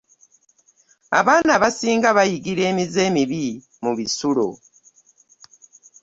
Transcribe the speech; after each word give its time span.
Abaana 1.19 1.49
abasinga 1.57 2.09
bayigira 2.17 2.61
emize 2.71 3.01
emibi 3.09 3.45
mu 3.83 3.91
bisulo. 3.97 4.47